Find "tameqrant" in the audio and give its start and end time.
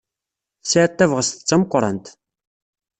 1.49-2.07